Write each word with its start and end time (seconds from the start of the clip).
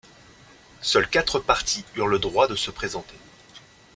Seuls 0.81 1.07
quatre 1.07 1.39
partis 1.39 1.85
eurent 1.95 2.07
le 2.07 2.17
droit 2.17 2.47
de 2.47 2.55
se 2.55 2.71
présenter. 2.71 3.19